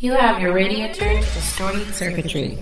[0.00, 2.56] You have your radio turned to distorted circuitry.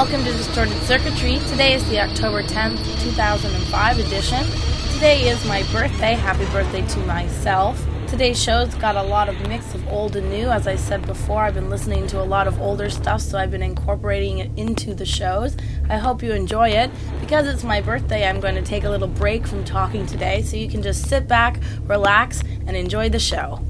[0.00, 1.38] Welcome to Distorted Circuitry.
[1.50, 4.46] Today is the October 10th, 2005 edition.
[4.94, 6.14] Today is my birthday.
[6.14, 7.78] Happy birthday to myself.
[8.08, 10.48] Today's show's got a lot of mix of old and new.
[10.48, 13.50] As I said before, I've been listening to a lot of older stuff, so I've
[13.50, 15.54] been incorporating it into the shows.
[15.90, 16.90] I hope you enjoy it.
[17.20, 20.56] Because it's my birthday, I'm going to take a little break from talking today, so
[20.56, 23.62] you can just sit back, relax, and enjoy the show.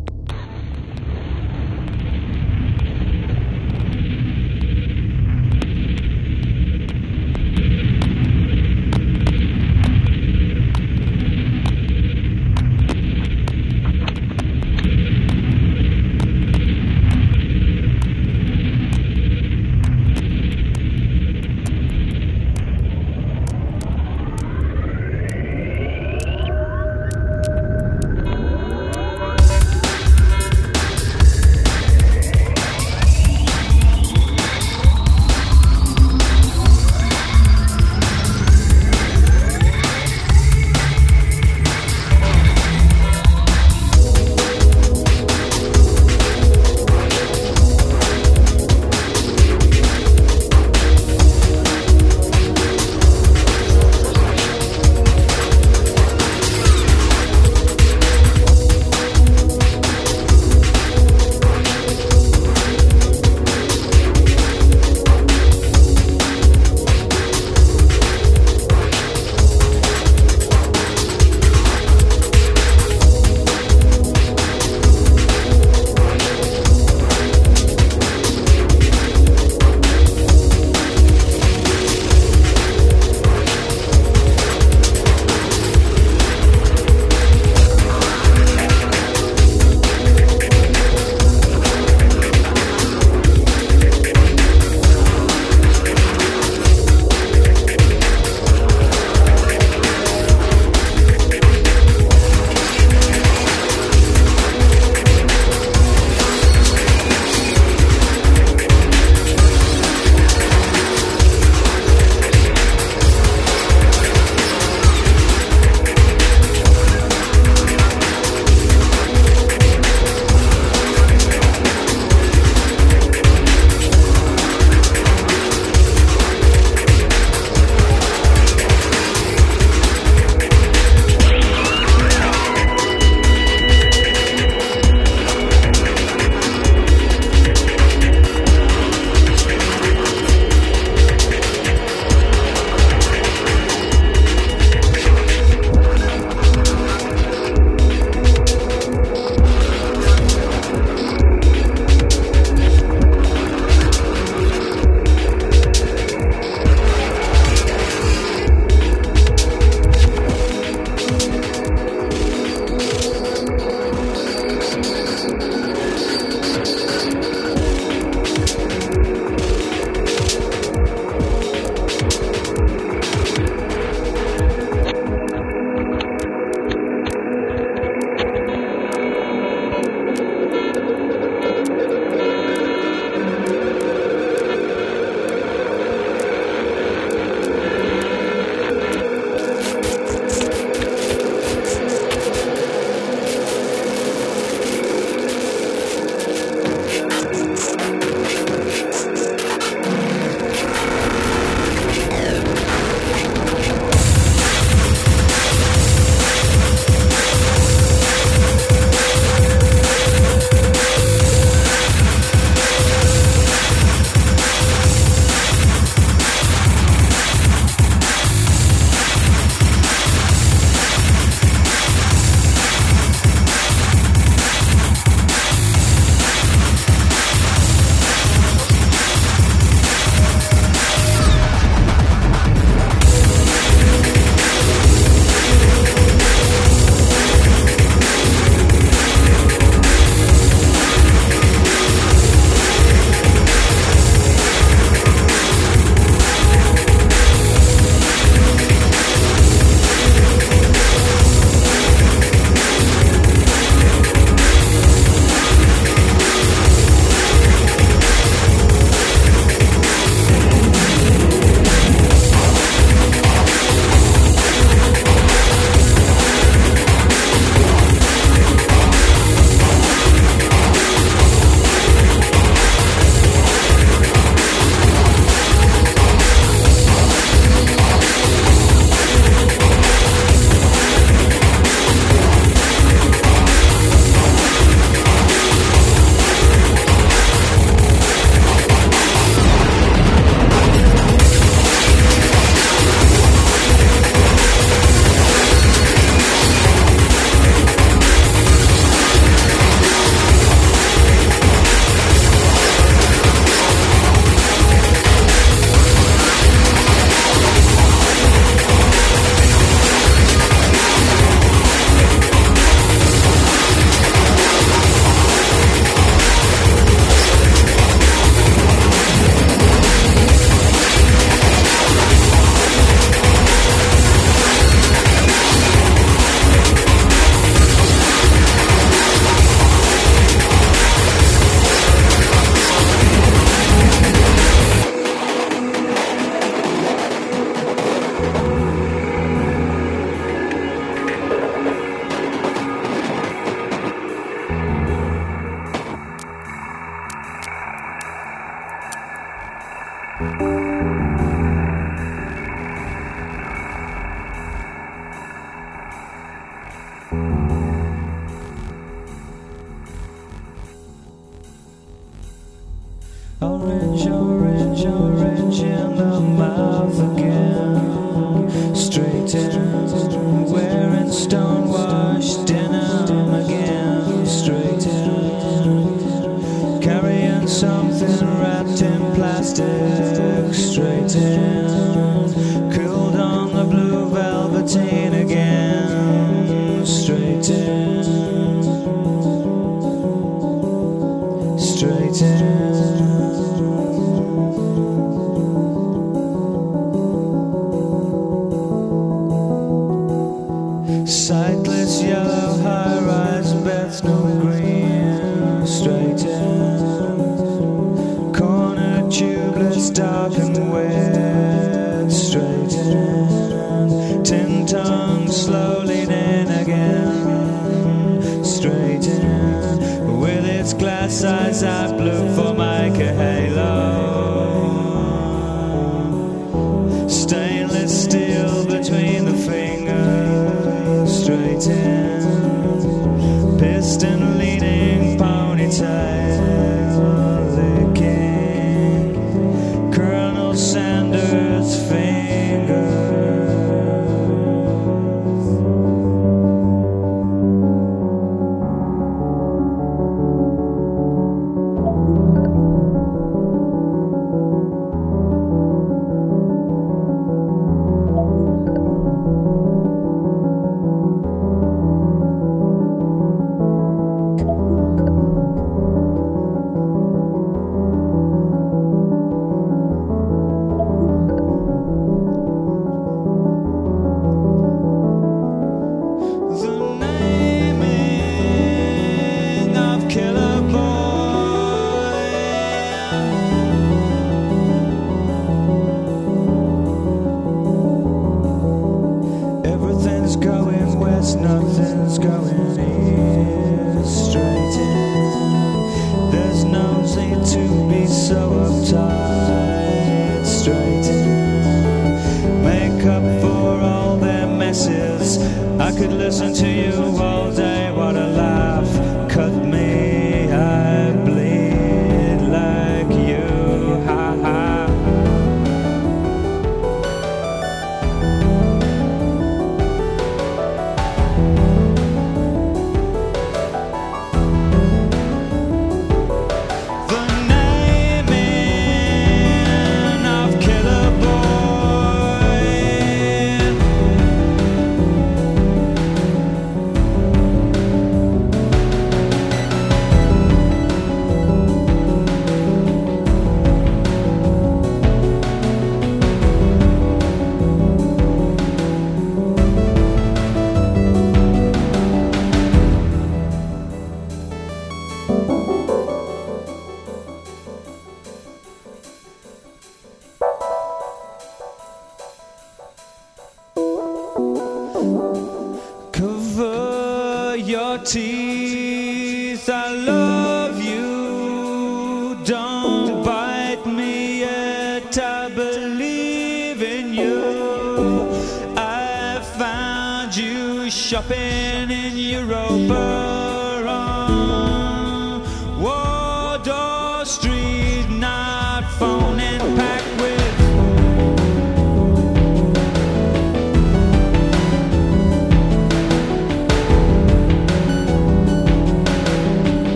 [421.25, 422.50] Eyes I blue for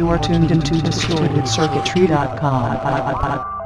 [0.00, 3.59] You are tuned into DistortedCircuitry.com.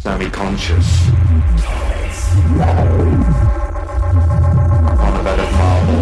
[0.00, 1.10] Semi-conscious,
[4.98, 6.00] on a bed of marble.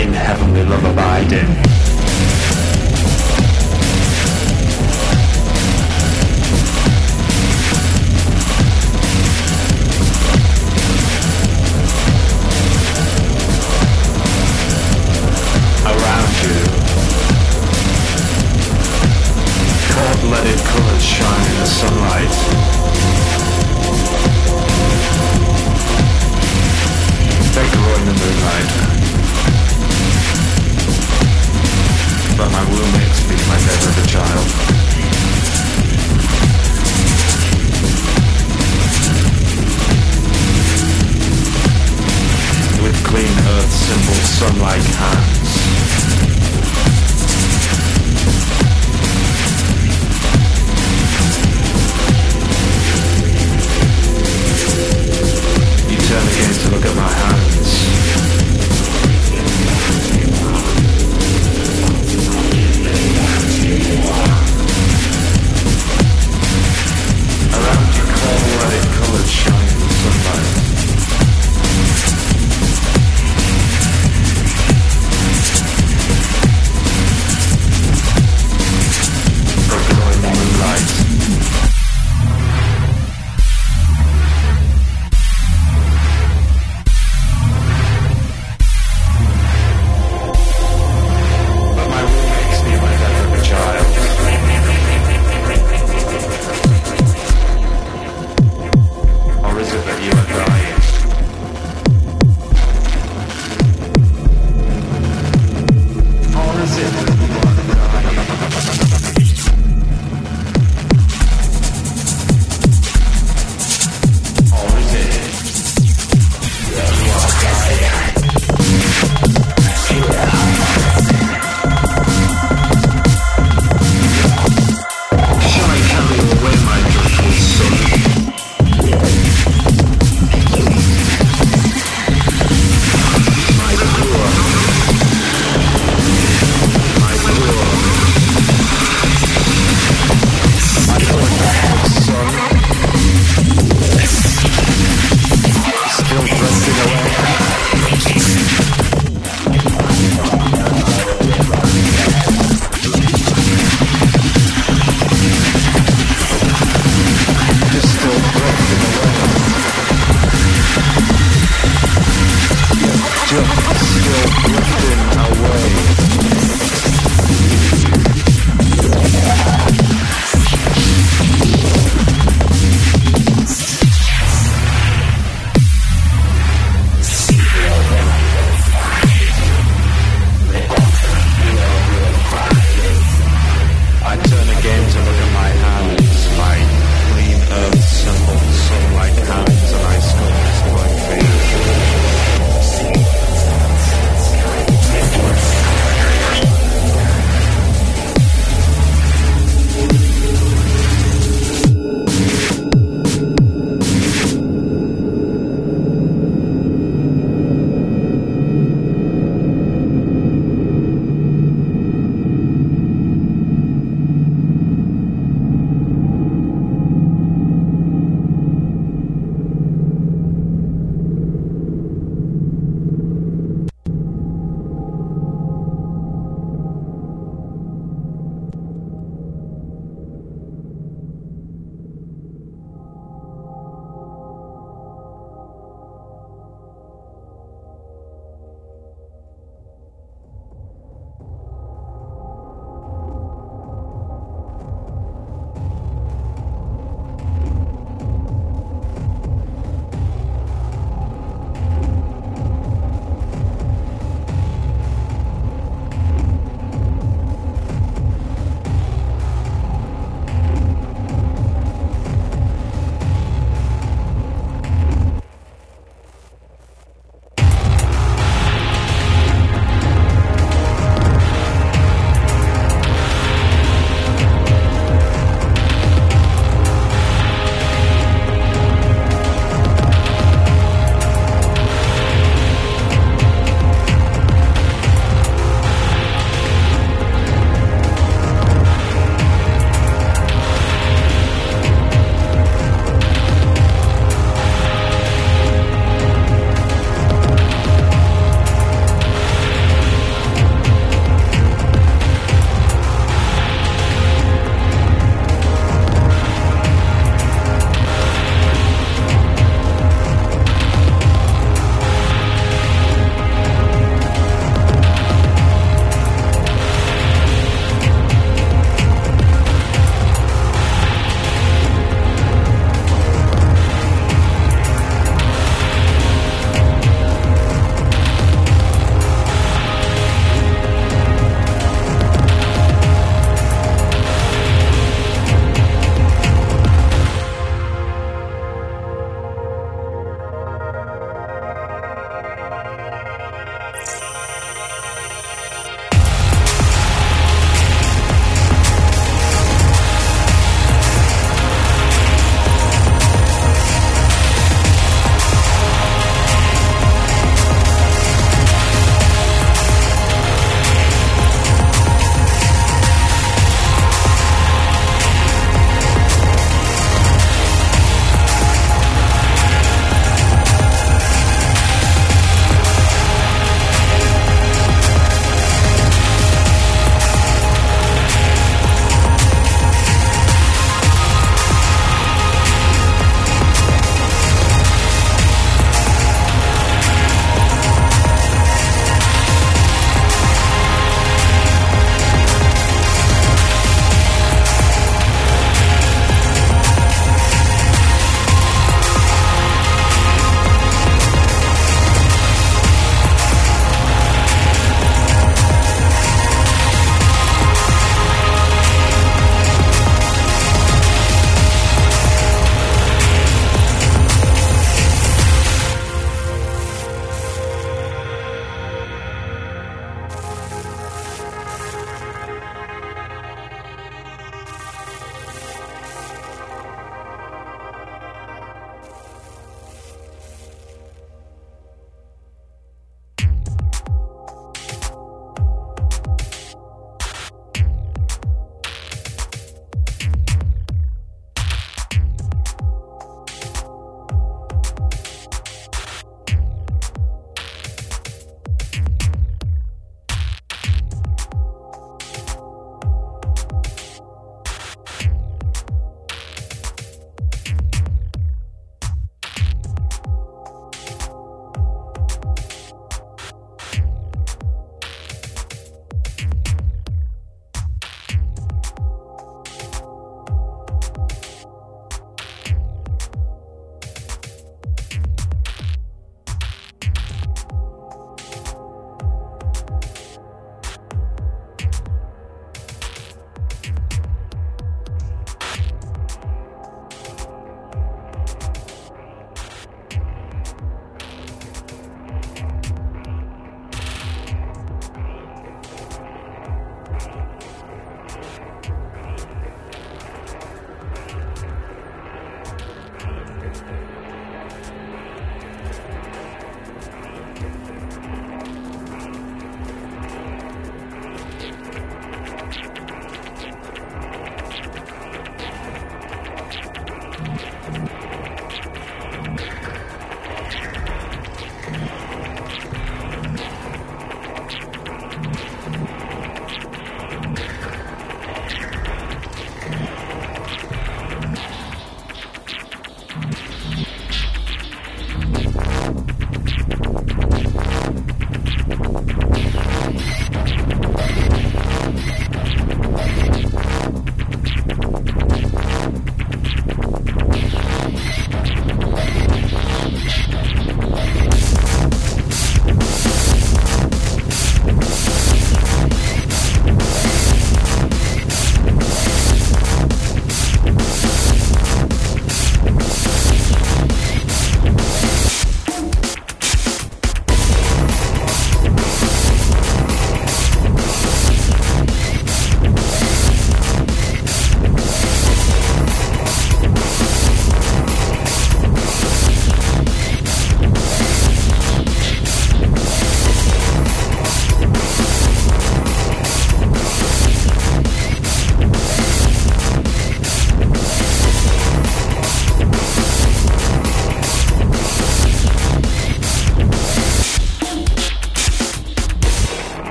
[0.00, 1.63] In heavenly love abiding.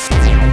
[0.00, 0.49] Satan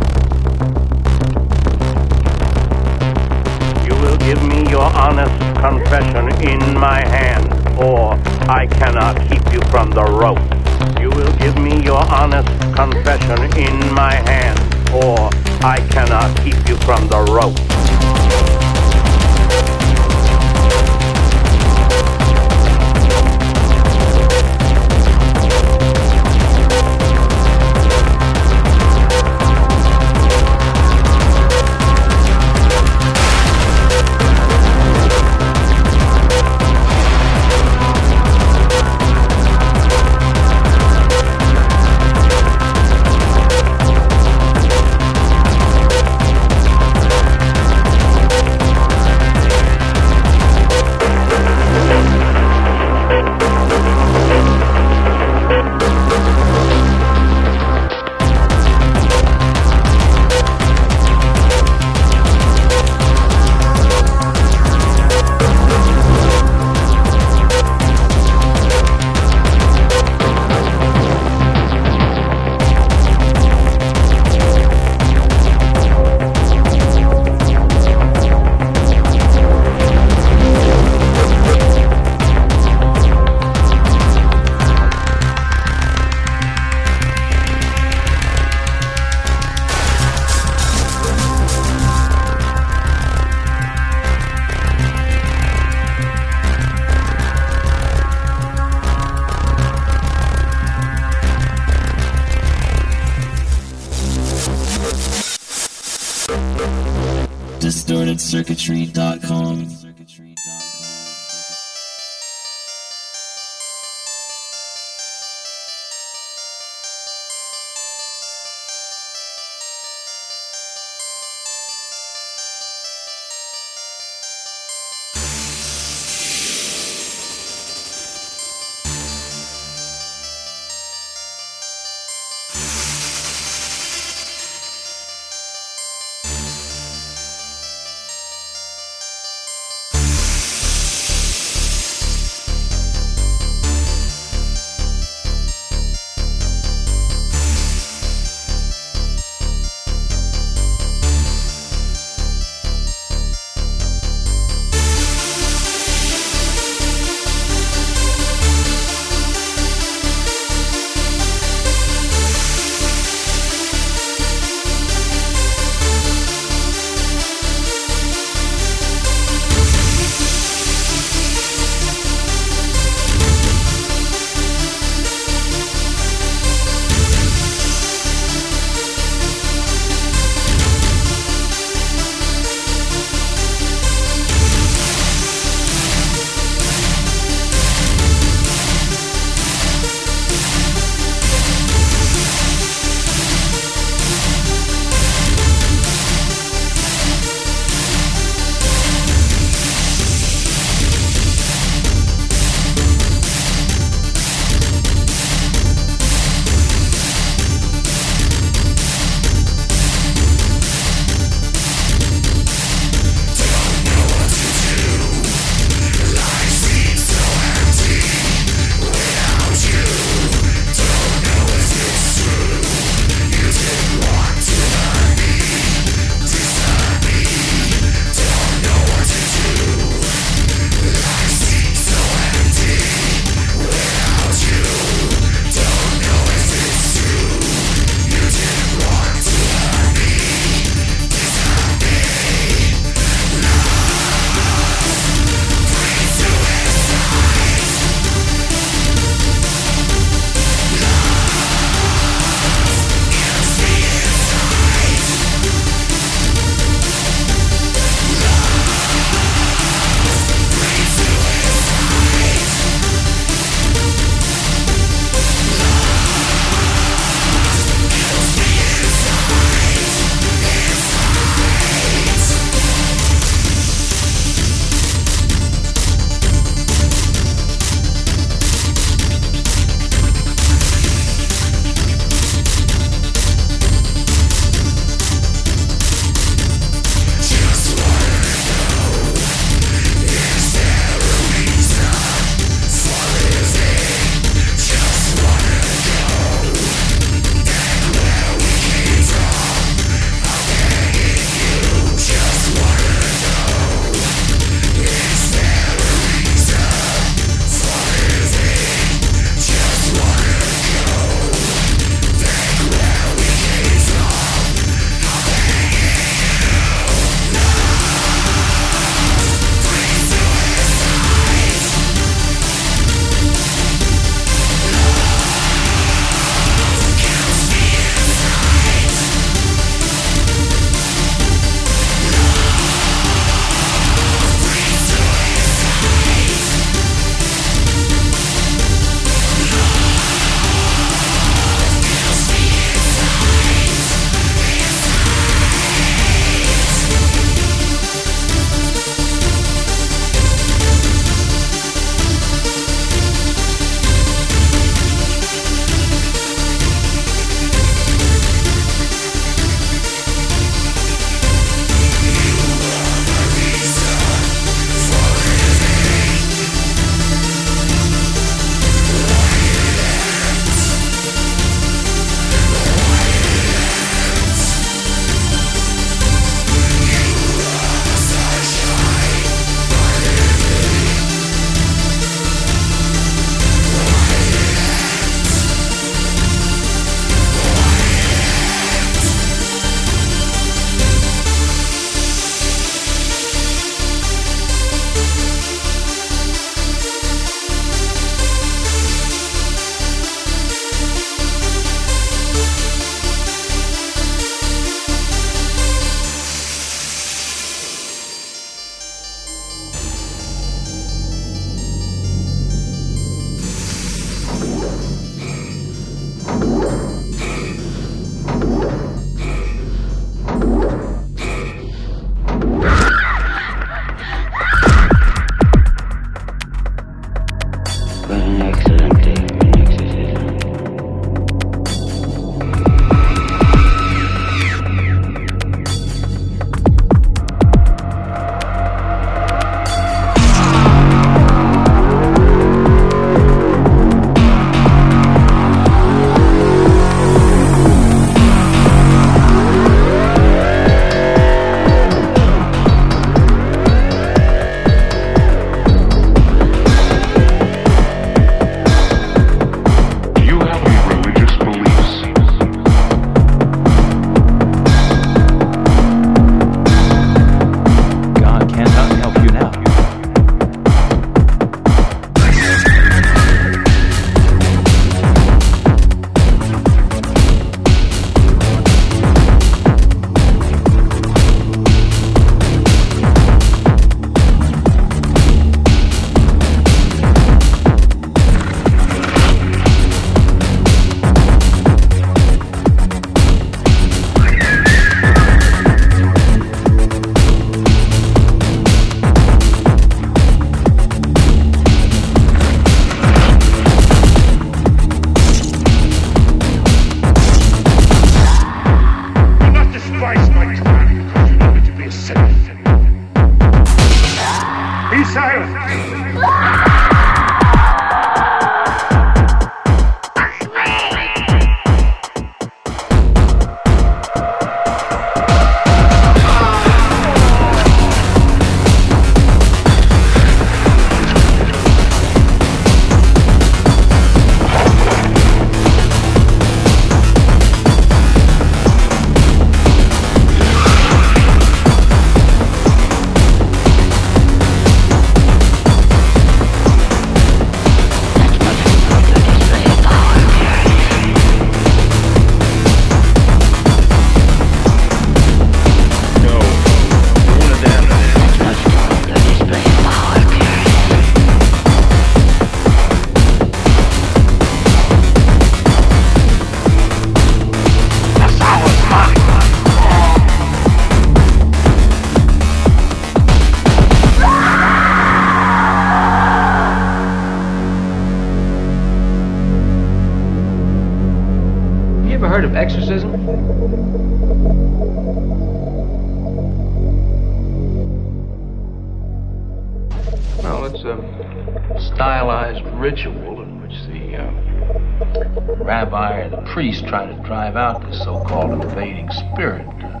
[597.28, 599.66] drive out this so-called invading spirit.
[599.84, 600.00] Uh,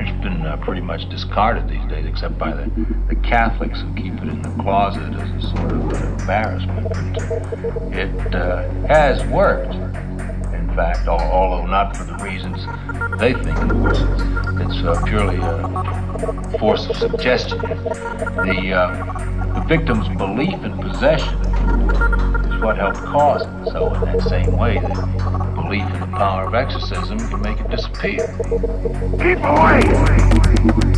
[0.00, 2.64] it's been uh, pretty much discarded these days, except by the,
[3.10, 6.88] the Catholics who keep it in the closet as a sort of an embarrassment.
[6.88, 12.64] But it uh, has worked, in fact, al- although not for the reasons
[13.20, 14.00] they think it was.
[14.58, 17.58] It's uh, purely a force of suggestion.
[17.58, 21.34] The uh, the victim's belief in possession
[22.46, 23.72] is what helped cause it.
[23.72, 27.68] So, in that same way, the belief in the power of exorcism can make it
[27.68, 28.26] disappear.
[29.18, 30.95] Keep away!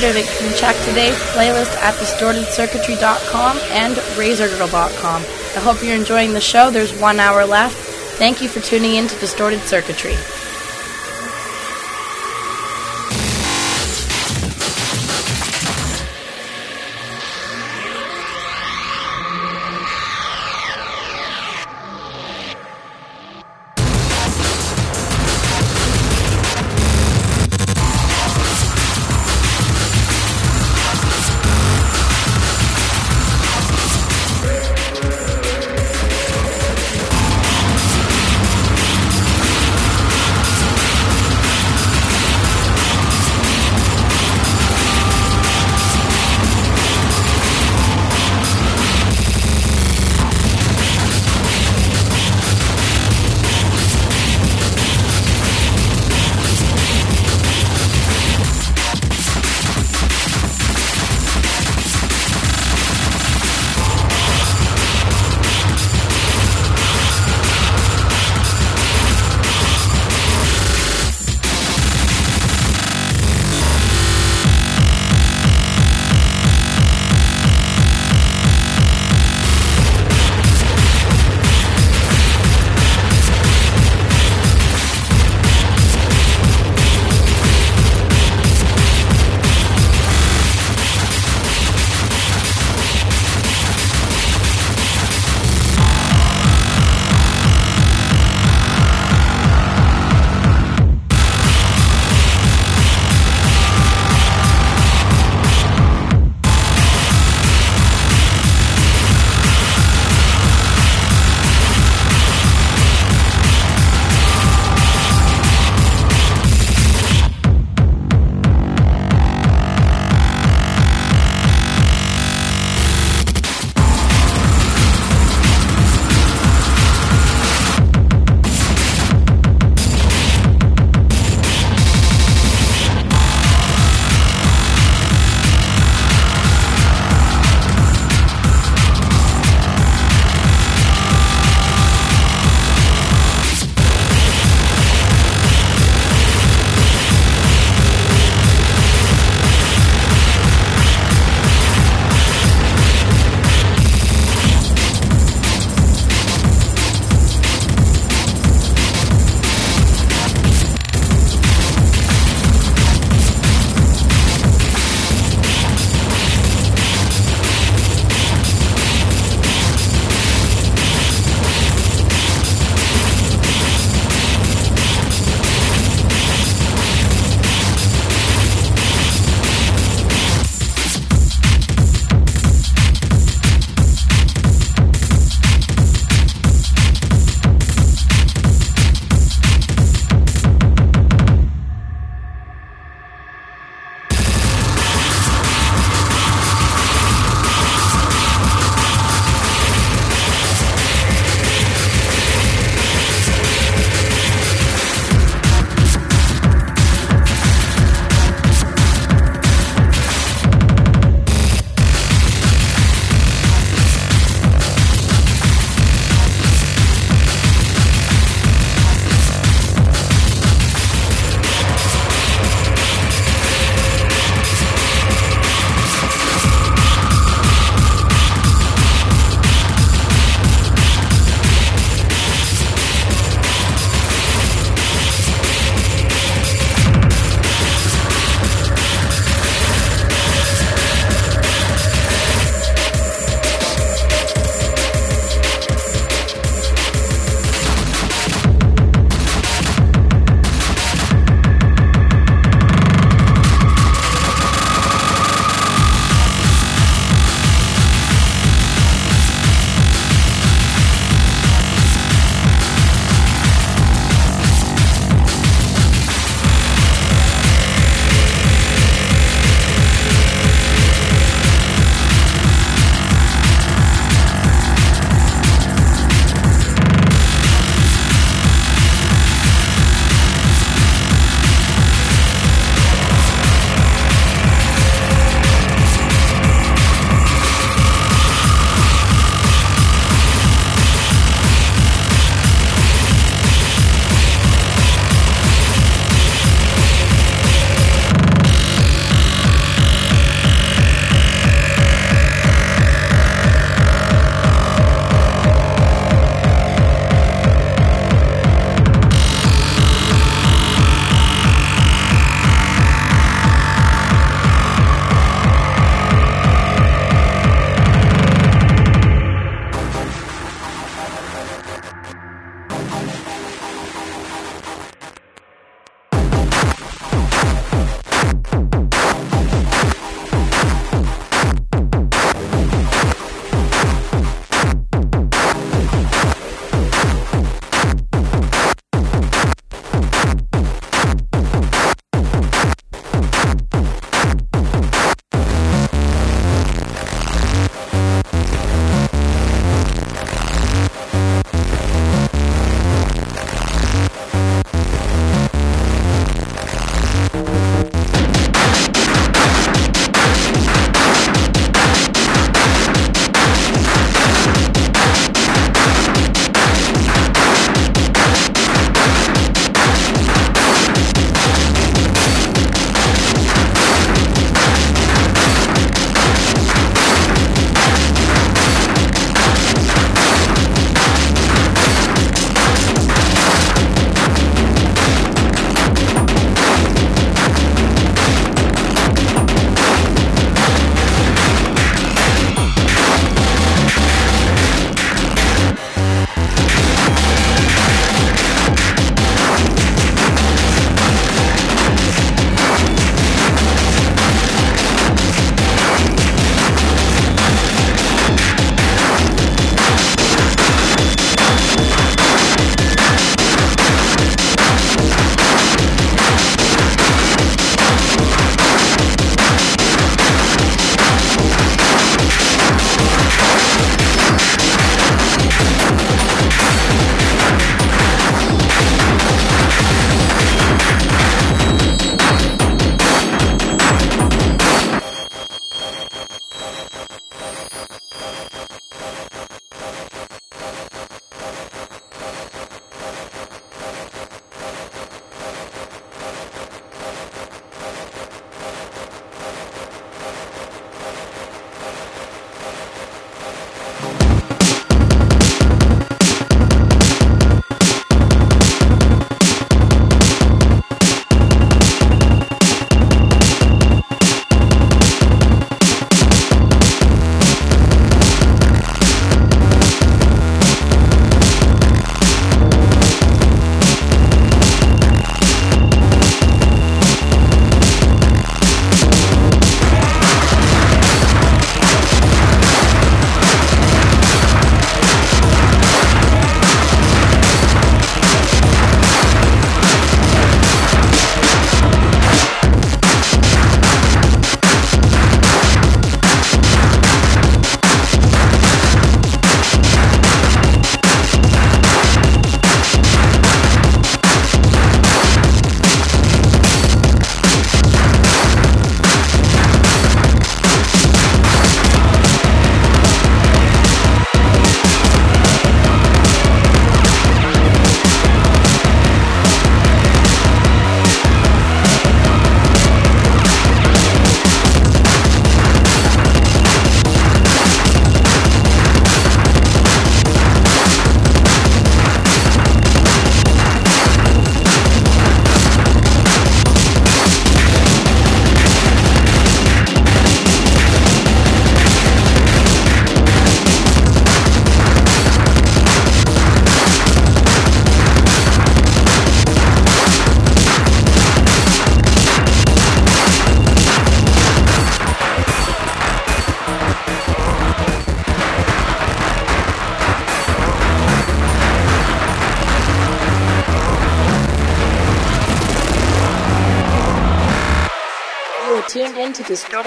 [0.00, 5.22] Reminder that you can check today's playlist at distortedcircuitry.com and razorgirdle.com.
[5.22, 6.70] I hope you're enjoying the show.
[6.70, 7.76] There's one hour left.
[8.16, 10.14] Thank you for tuning in to Distorted Circuitry.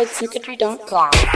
[0.06, 1.33] To distortedcircuitry.com.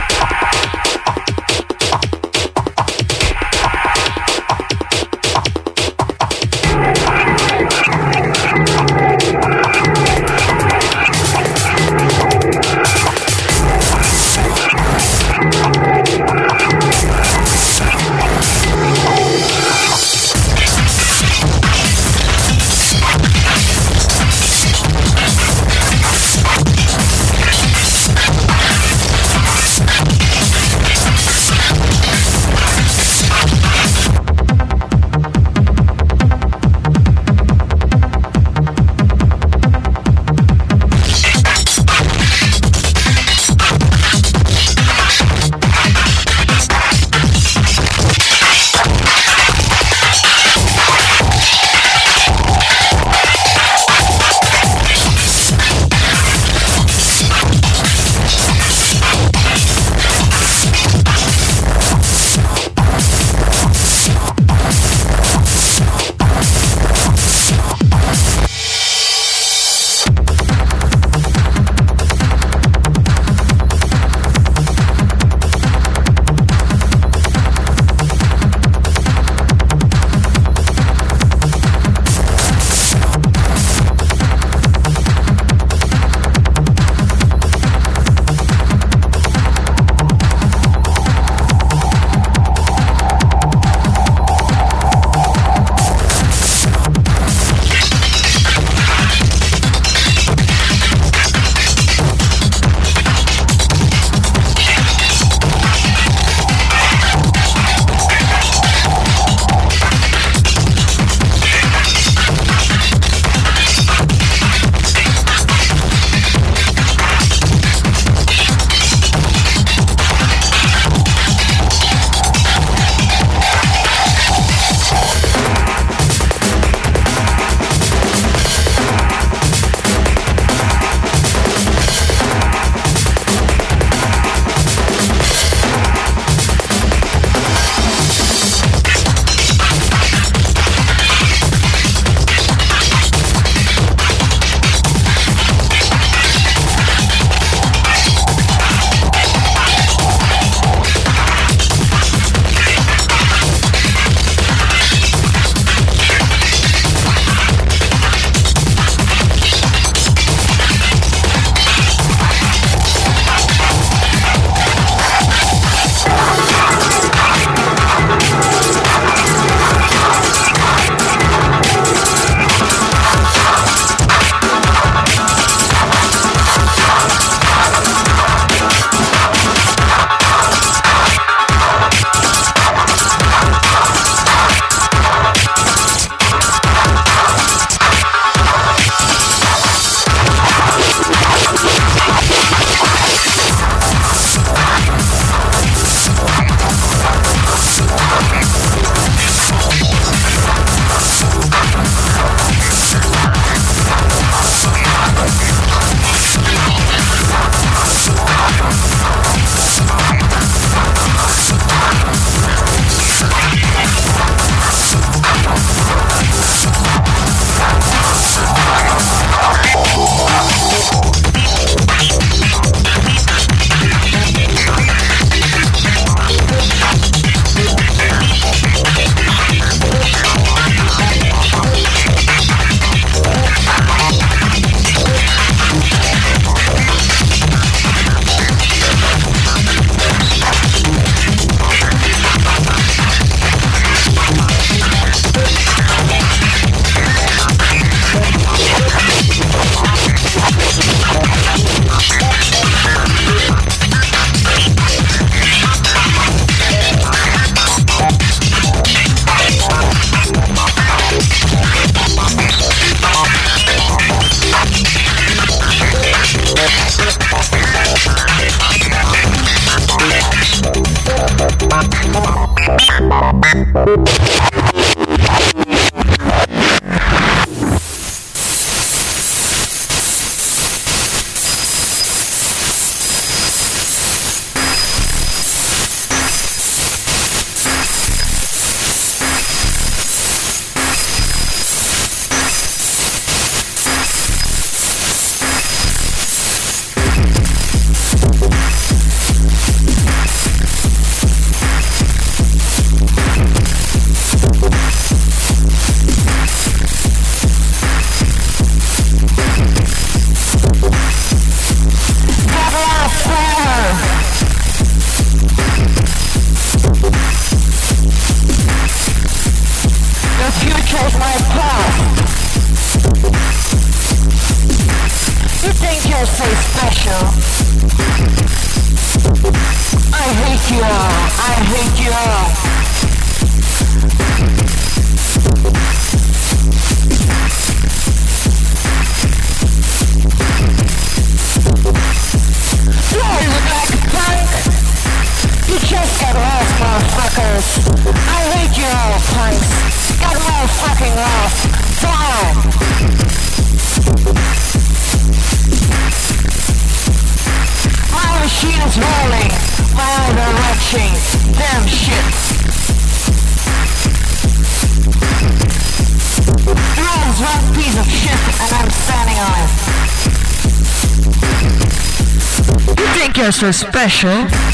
[374.08, 374.67] so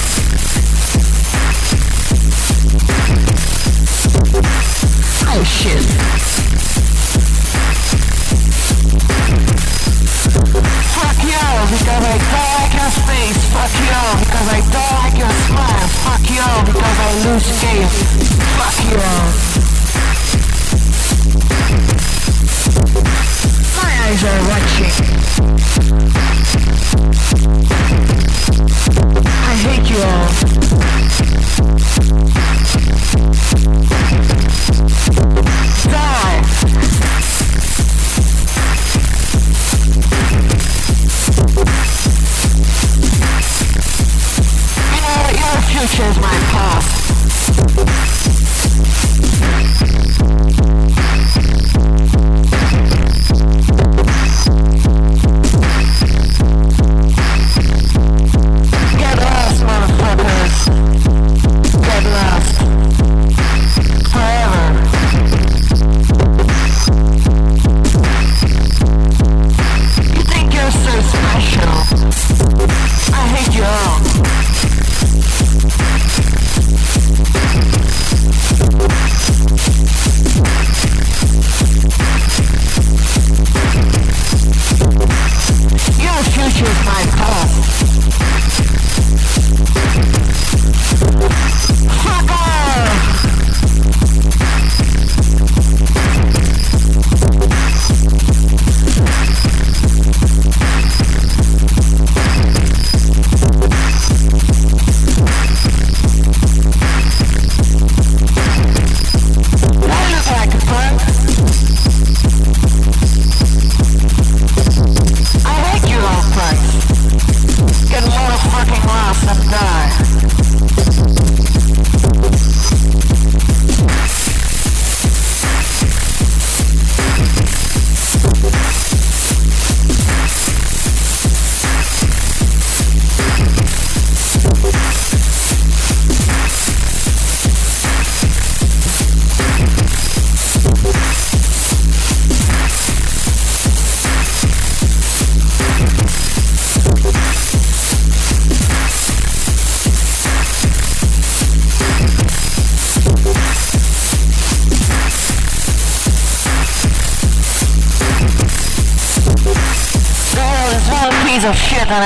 [92.03, 92.44] Fuck off!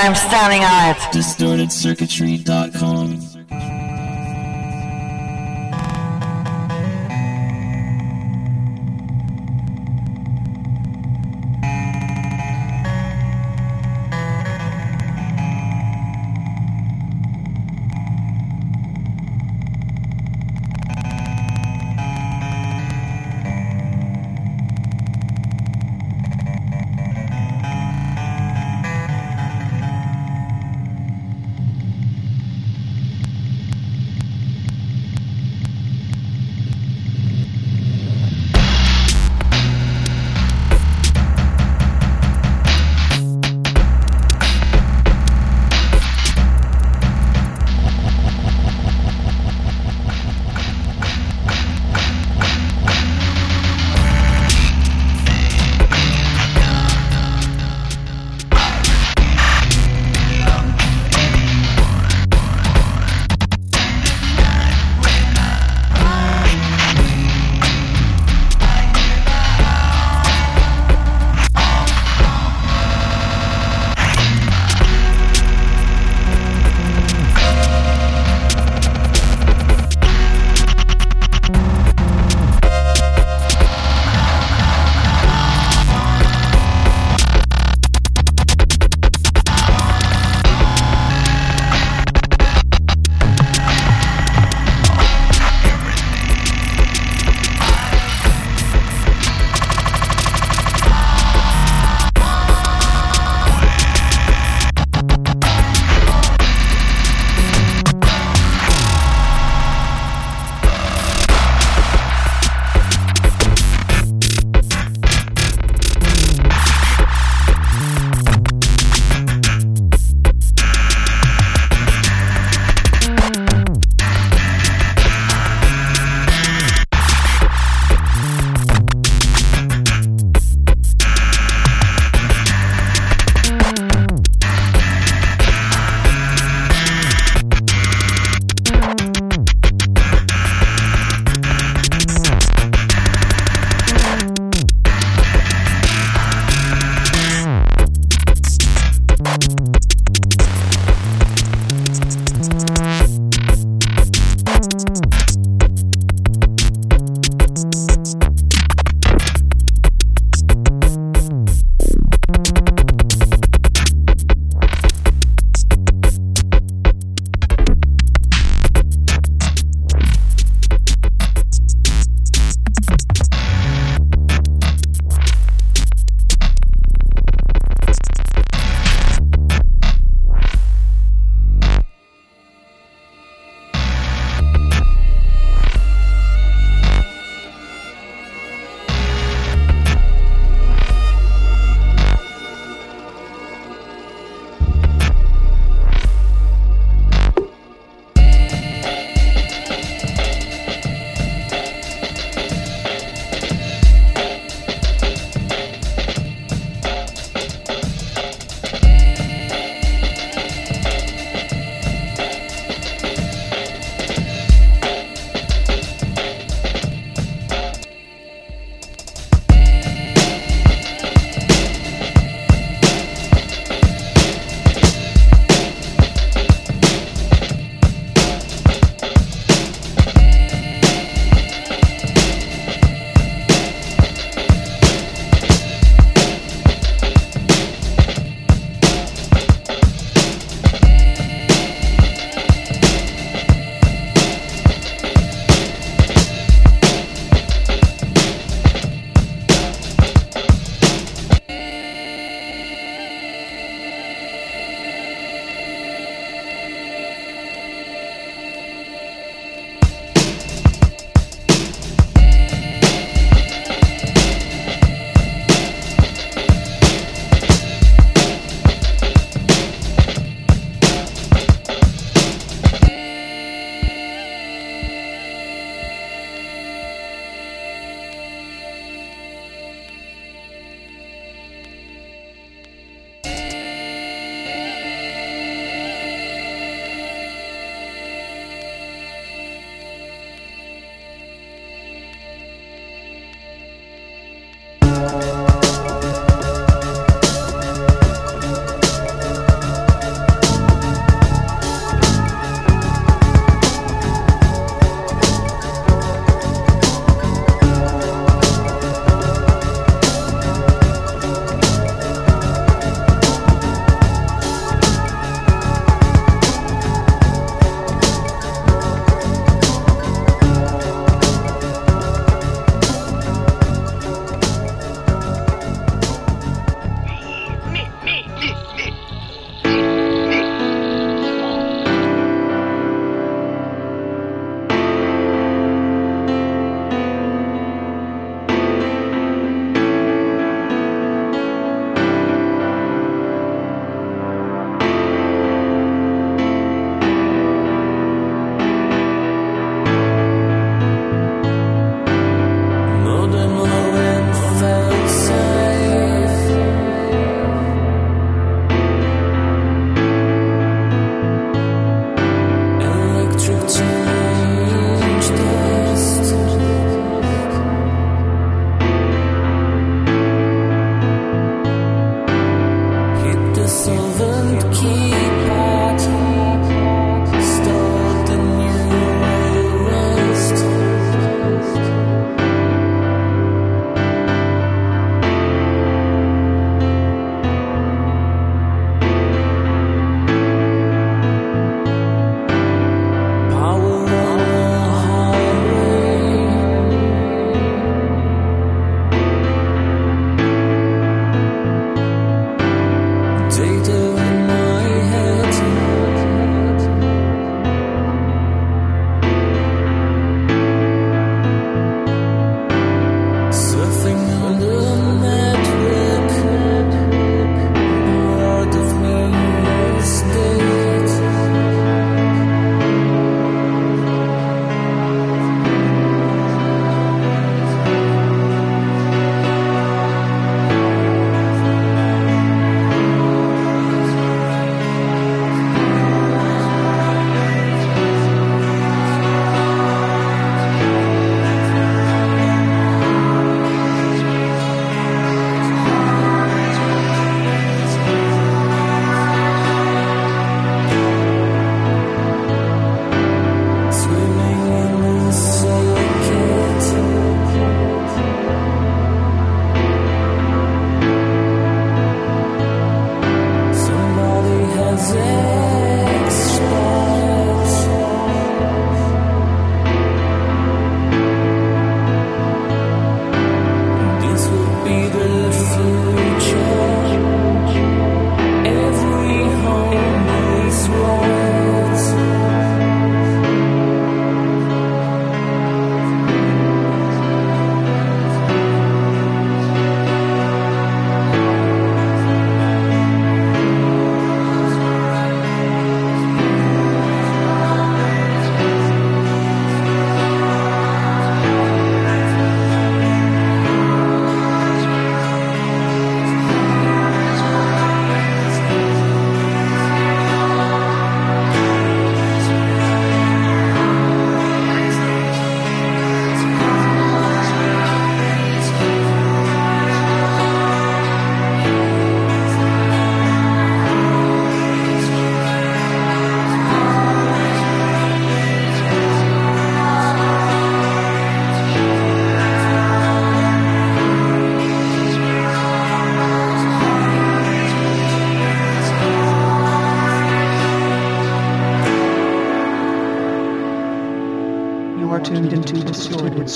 [0.08, 0.96] I'm standing on it.
[1.12, 2.97] DistortedCircuitry.com.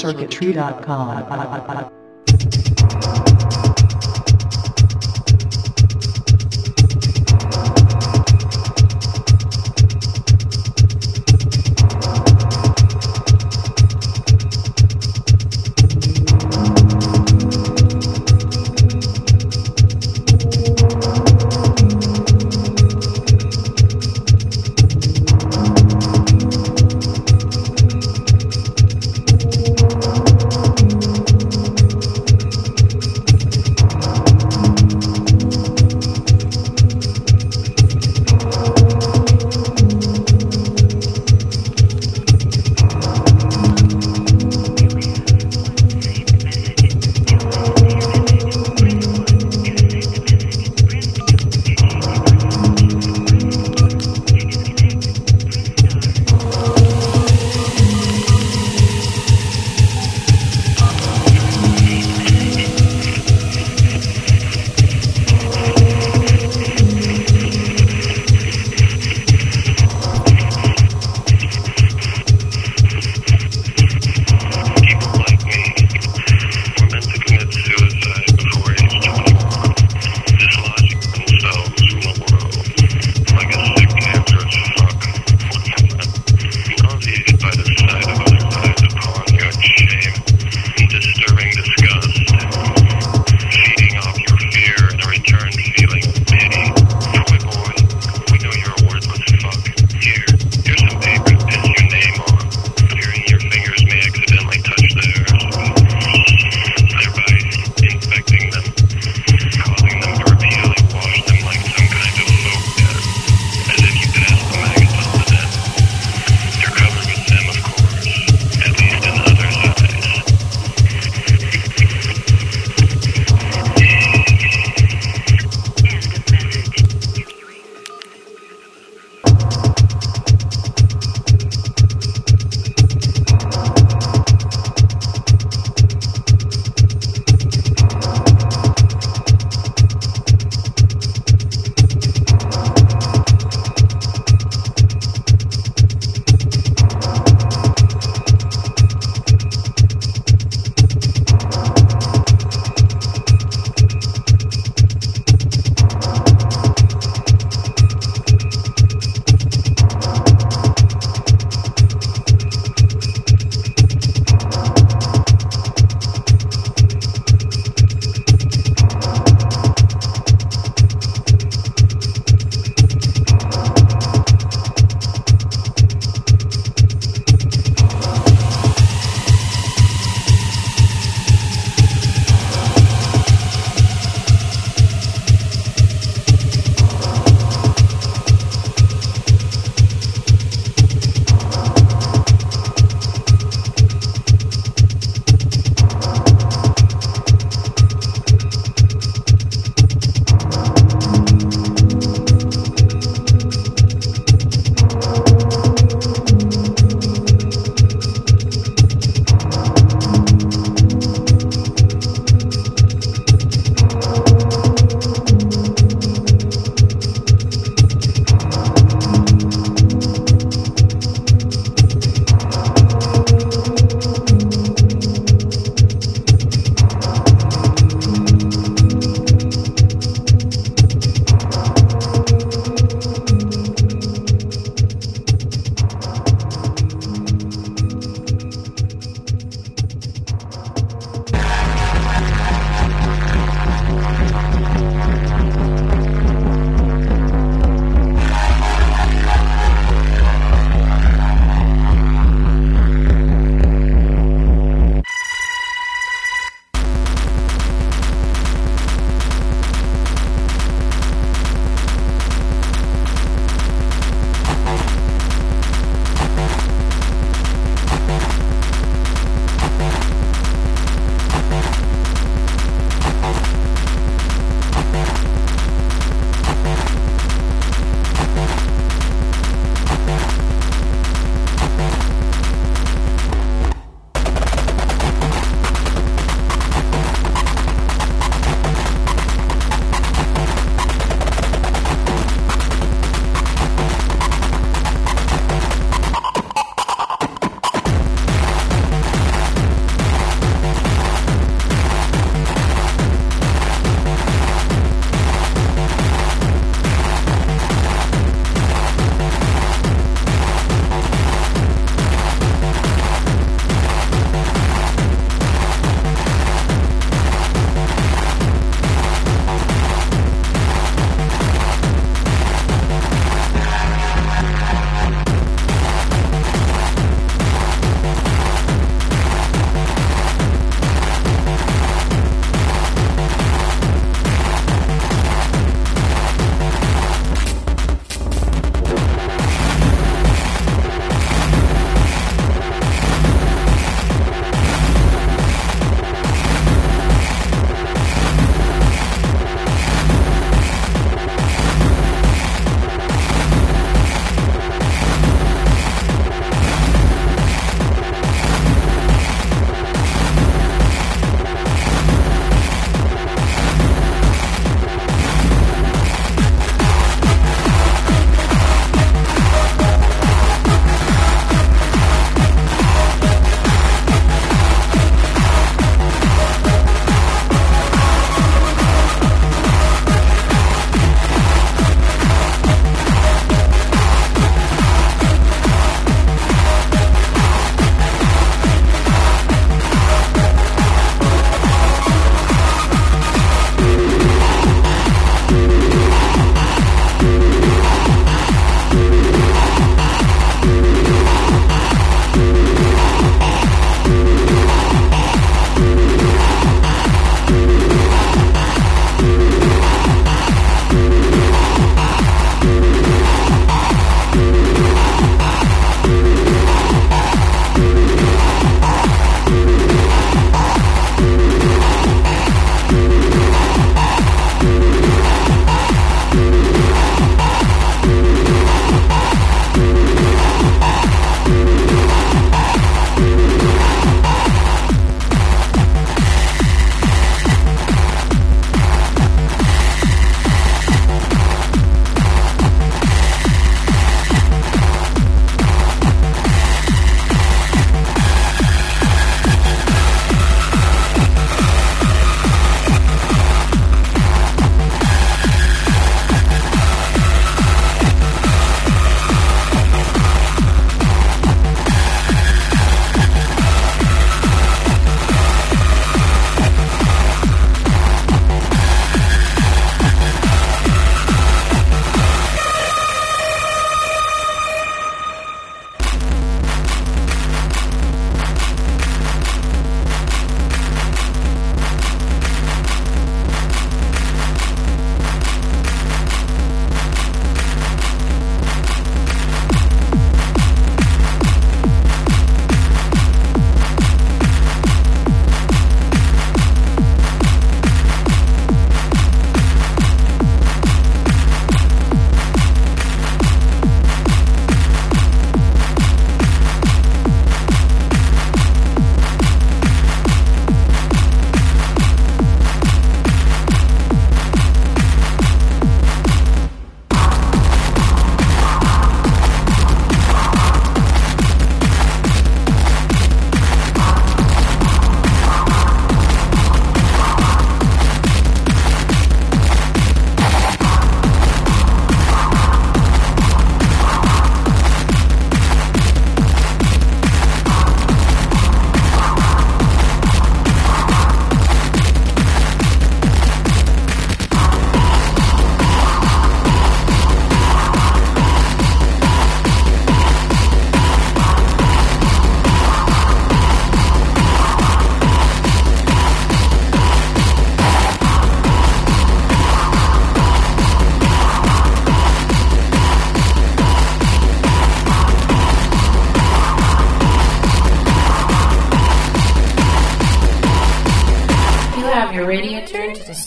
[0.03, 1.27] distortedcircuitry.com.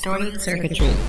[0.06, 1.05] Distorted Circuitry.